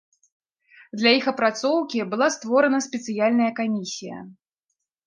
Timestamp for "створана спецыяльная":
2.37-3.51